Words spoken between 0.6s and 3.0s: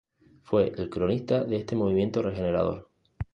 el cronista de este movimiento regenerador.